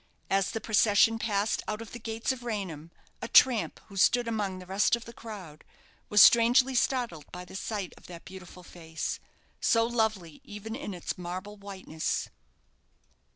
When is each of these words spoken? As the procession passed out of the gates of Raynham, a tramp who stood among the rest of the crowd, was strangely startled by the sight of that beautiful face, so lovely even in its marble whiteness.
As 0.31 0.49
the 0.49 0.59
procession 0.59 1.19
passed 1.19 1.61
out 1.67 1.79
of 1.79 1.91
the 1.91 1.99
gates 1.99 2.31
of 2.31 2.41
Raynham, 2.41 2.89
a 3.21 3.27
tramp 3.27 3.79
who 3.85 3.95
stood 3.95 4.27
among 4.27 4.57
the 4.57 4.65
rest 4.65 4.95
of 4.95 5.05
the 5.05 5.13
crowd, 5.13 5.63
was 6.09 6.23
strangely 6.23 6.73
startled 6.73 7.31
by 7.31 7.45
the 7.45 7.55
sight 7.55 7.93
of 7.97 8.07
that 8.07 8.25
beautiful 8.25 8.63
face, 8.63 9.19
so 9.59 9.85
lovely 9.85 10.41
even 10.43 10.75
in 10.75 10.95
its 10.95 11.19
marble 11.19 11.55
whiteness. 11.55 12.29